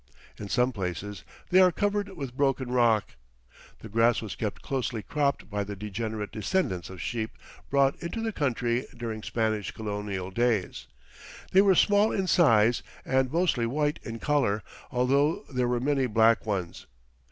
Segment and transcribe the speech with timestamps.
[0.39, 3.11] In some places they are covered with broken rock.
[3.81, 7.37] The grass was kept closely cropped by the degenerate descendants of sheep
[7.69, 10.87] brought into the country during Spanish colonial days.
[11.51, 16.47] They were small in size and mostly white in color, although there were many black
[16.47, 16.87] ones.